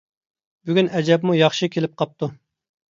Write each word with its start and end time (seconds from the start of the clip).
بۈگۈن 0.69 0.89
ئەجەبمۇ 0.95 1.37
ياخشى 1.41 1.71
كېلىپ 1.77 1.99
قاپتۇ. 2.03 2.35